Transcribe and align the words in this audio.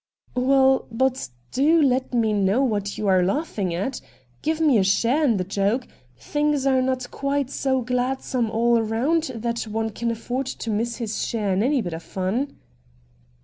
'Well, 0.35 0.87
but 0.91 1.29
do 1.51 1.79
let 1.79 2.11
me 2.11 2.33
know 2.33 2.63
what 2.63 2.97
you 2.97 3.07
are 3.07 3.21
laughing 3.21 3.71
at. 3.75 4.01
Give 4.41 4.59
me 4.59 4.79
a 4.79 4.83
share 4.83 5.23
in 5.23 5.37
the 5.37 5.43
joke. 5.43 5.87
Things 6.17 6.65
are 6.65 6.81
not 6.81 7.11
quite 7.11 7.51
so 7.51 7.83
gladsome 7.83 8.49
all 8.49 8.81
round 8.81 9.25
that 9.35 9.67
one 9.67 9.91
can 9.91 10.09
afford 10.09 10.47
to 10.47 10.71
miss 10.71 10.95
his 10.95 11.23
share 11.23 11.53
in 11.53 11.61
any 11.61 11.83
bit 11.83 11.93
of 11.93 12.01
fun.' 12.01 12.55